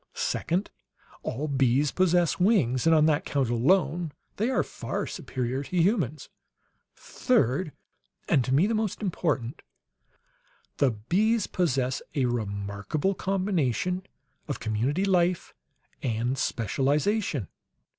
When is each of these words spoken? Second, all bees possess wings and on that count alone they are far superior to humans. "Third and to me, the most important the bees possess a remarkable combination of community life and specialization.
Second, 0.15 0.71
all 1.21 1.47
bees 1.47 1.91
possess 1.91 2.39
wings 2.39 2.87
and 2.87 2.95
on 2.95 3.05
that 3.05 3.23
count 3.23 3.51
alone 3.51 4.11
they 4.37 4.49
are 4.49 4.63
far 4.63 5.05
superior 5.05 5.61
to 5.61 5.77
humans. 5.77 6.27
"Third 6.95 7.71
and 8.27 8.43
to 8.43 8.51
me, 8.51 8.65
the 8.65 8.73
most 8.73 9.03
important 9.03 9.61
the 10.77 10.89
bees 10.89 11.45
possess 11.45 12.01
a 12.15 12.25
remarkable 12.25 13.13
combination 13.13 14.01
of 14.47 14.59
community 14.59 15.05
life 15.05 15.53
and 16.01 16.35
specialization. 16.35 17.47